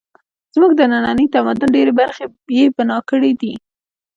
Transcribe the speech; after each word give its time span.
زموږ 0.53 0.71
د 0.77 0.81
ننني 0.91 1.25
تمدن 1.35 1.69
ډېرې 1.75 1.93
برخې 2.01 2.25
یې 2.57 2.65
بنا 2.75 2.97
کړې 3.09 3.31
دي 3.41 3.53